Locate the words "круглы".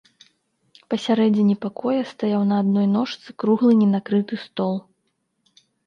3.45-3.71